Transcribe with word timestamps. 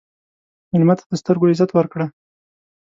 مېلمه 0.71 0.93
ته 0.99 1.03
د 1.07 1.11
سترګو 1.21 1.49
عزت 1.51 1.69
ورکړه. 1.73 2.05